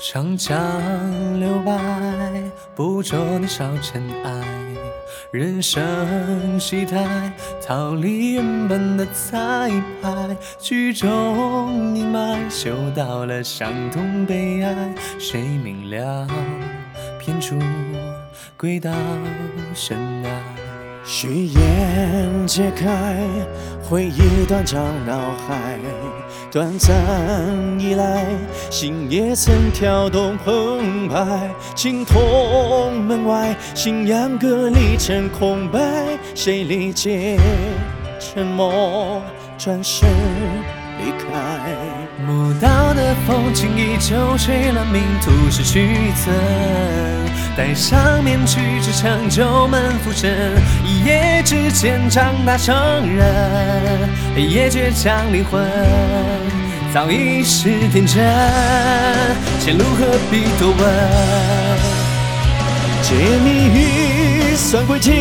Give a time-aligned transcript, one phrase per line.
[0.00, 0.56] 长江
[1.40, 1.76] 流白，
[2.76, 4.30] 捕捉年少尘埃。
[5.32, 7.32] 人生戏台，
[7.66, 9.68] 逃离原本的彩
[10.00, 10.36] 排。
[10.56, 14.94] 剧中阴霾，嗅到了伤痛悲哀。
[15.18, 16.28] 谁明了，
[17.18, 17.58] 偏出
[18.56, 18.92] 轨道
[19.74, 20.67] 深爱。
[21.10, 23.16] 誓言揭开，
[23.82, 25.78] 回忆断章脑海。
[26.52, 26.94] 短暂
[27.80, 28.26] 以来，
[28.68, 31.50] 心也曾跳动澎湃。
[31.74, 35.80] 青铜门外，信仰隔离成空白。
[36.34, 37.38] 谁理解
[38.20, 39.22] 沉默，
[39.56, 40.06] 转身
[40.98, 41.24] 离开？
[42.26, 46.32] 摸到的风景依旧吹了，命途是曲折。
[47.56, 50.30] 戴上面具，支撑旧门浮沉。
[50.84, 52.74] 一夜之间长大成
[53.16, 55.64] 人，黑夜倔强灵魂
[56.92, 58.24] 早已是天真。
[59.60, 60.78] 前路何必多问？
[63.02, 65.12] 解谜语算轨迹，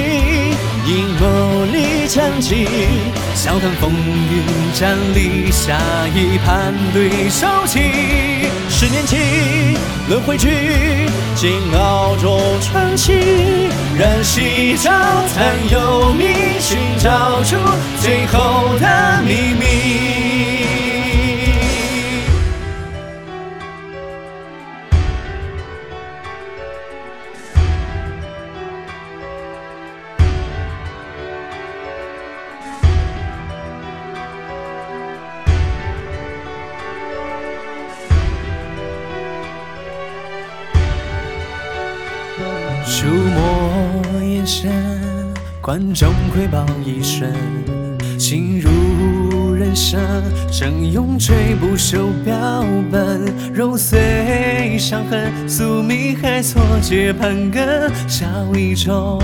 [0.87, 2.65] 阴谋里藏机。
[3.35, 5.77] 笑谈风云站立，下
[6.15, 7.81] 一盘对手棋。
[8.69, 9.17] 十年起，
[10.07, 10.47] 轮回局，
[11.35, 13.67] 煎熬中传奇。
[13.99, 14.89] 燃夕照，
[15.33, 17.57] 残幽冥，寻找出
[17.99, 20.56] 最后的秘密。
[42.99, 44.71] 触摸眼神，
[45.61, 47.31] 观众窥豹一瞬，
[48.17, 50.01] 心如人生，
[50.51, 53.21] 正用追不休标本，
[53.53, 58.25] 揉碎伤痕，宿命还错觉盘根，笑
[58.55, 59.21] 一种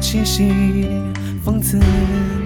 [0.00, 0.52] 气息，
[1.44, 1.80] 讽刺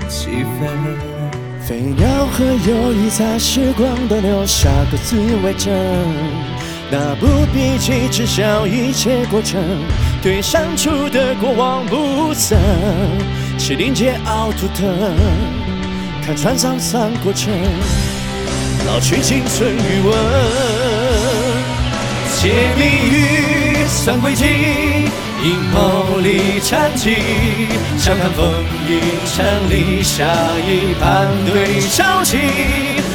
[0.08, 1.60] 气氛。
[1.60, 5.14] 飞鸟和游鱼在时光的留下各自
[5.44, 5.70] 为证。
[6.91, 9.60] 那部笔记知晓一切过程，
[10.20, 12.58] 对删除的过往不曾，
[13.56, 15.12] 气凝结凹凸的，
[16.26, 17.52] 看穿沧桑过程，
[18.84, 20.12] 老去青春余温。
[22.40, 24.44] 解谜语算轨迹，
[25.42, 27.16] 阴谋里缠机，
[27.96, 28.52] 笑看风
[28.88, 30.24] 云成立，下
[30.66, 32.38] 一盘对手棋。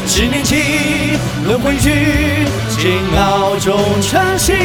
[0.08, 0.56] 十年起，
[1.54, 1.92] 的汇聚，
[2.80, 4.56] 敬老重创新，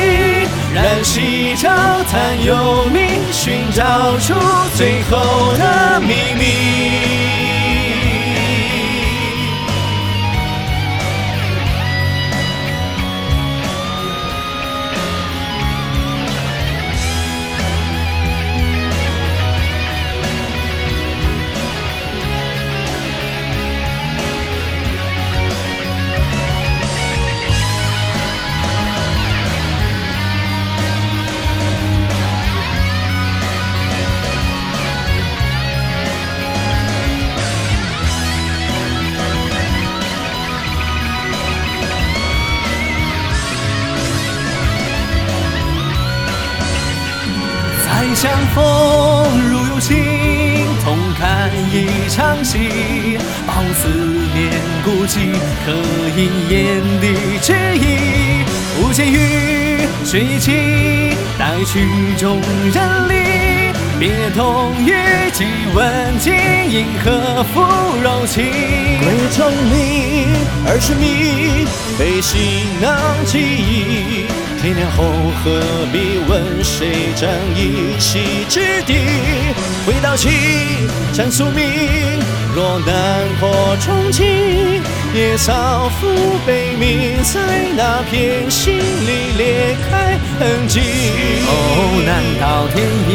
[0.75, 1.69] 燃起一朝，
[2.11, 2.55] 叹幽
[2.91, 4.33] 冥，寻找出
[4.75, 5.88] 最后的。
[47.99, 48.63] 再相逢
[49.51, 49.97] 如有情，
[50.85, 53.89] 同看一场戏，抱思
[54.33, 54.53] 念
[54.85, 55.33] 孤寂，
[55.67, 55.73] 刻
[56.17, 58.45] 印眼底之意。
[58.81, 62.41] 无间雨，雪一起，待曲终
[62.73, 63.15] 人离。
[63.99, 64.93] 别痛与
[65.33, 65.45] 几
[65.75, 66.33] 问尽，
[66.71, 67.61] 因何负
[68.01, 68.45] 柔情？
[69.03, 70.29] 归中里，
[70.69, 71.67] 儿时迷，
[71.99, 74.48] 被行囊记忆。
[74.61, 75.05] 天亮后
[75.43, 75.61] 何
[75.93, 78.95] 必问谁占一席之地？
[79.87, 80.29] 回到起，
[81.13, 81.65] 战宿命，
[82.55, 84.25] 若难破重击，
[85.15, 86.09] 野草覆
[86.45, 87.41] 悲鸣，在
[87.77, 90.81] 那片心里裂开痕迹。
[91.47, 93.11] 哦，难道天意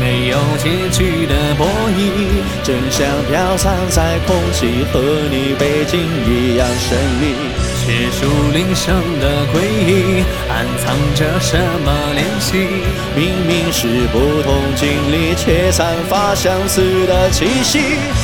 [0.00, 1.64] 没有结局的博
[1.96, 2.42] 弈？
[2.64, 5.00] 真相飘散在空气，和
[5.30, 7.71] 你背景一样神秘。
[7.84, 12.68] 是树林上的诡异，暗藏着什么联系？
[13.16, 17.80] 明明是不同经历，却散发相似的气息。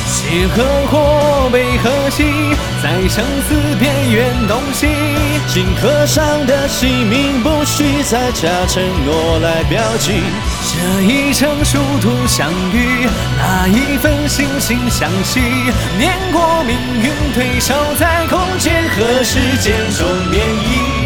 [0.07, 2.23] 是和或悲和喜，
[2.81, 4.87] 在生死边缘东西。
[5.49, 10.13] 心刻上的姓名，不需再加承诺来标记。
[10.71, 13.07] 这一程殊途相遇，
[13.37, 15.41] 那一份惺惺相惜，
[15.97, 20.98] 念过命运，退守在空间和时时间终点已